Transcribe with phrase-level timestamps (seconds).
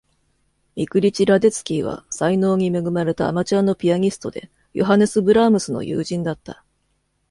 [0.75, 6.65] ミクリチ・ラデツキーは才能に恵まれたアマチュアのピアニストで、ヨハネス・ブラームスの友人だった。